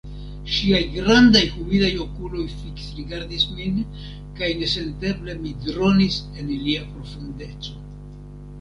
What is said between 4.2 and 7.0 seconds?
kaj nesenteble mi dronis en ilia